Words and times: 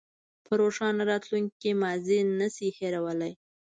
په 0.45 0.51
روښانه 0.61 1.01
راتلونکي 1.11 1.55
کې 1.61 1.71
ماضي 1.81 2.19
نه 2.39 2.47
شئ 2.55 2.69
هېرولی. 2.79 3.33